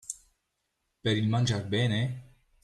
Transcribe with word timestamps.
Per 1.03 1.13
il 1.19 1.29
mangiar 1.35 1.61
bene? 1.77 2.01